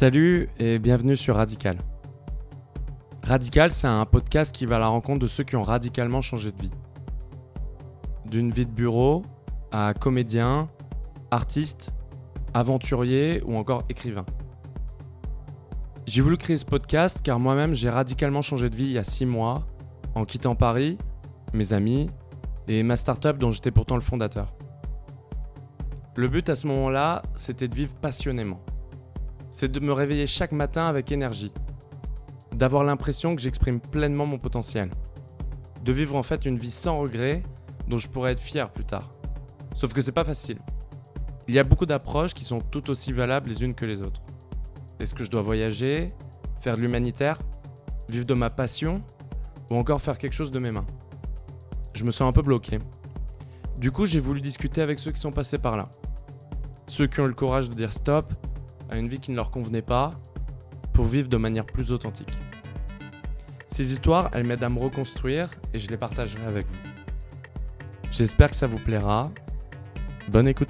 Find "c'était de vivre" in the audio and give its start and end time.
27.36-27.92